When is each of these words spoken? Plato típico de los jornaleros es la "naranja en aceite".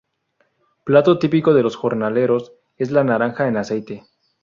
Plato 0.83 1.19
típico 1.19 1.53
de 1.53 1.61
los 1.61 1.75
jornaleros 1.75 2.53
es 2.75 2.89
la 2.89 3.03
"naranja 3.03 3.47
en 3.47 3.57
aceite". 3.57 4.03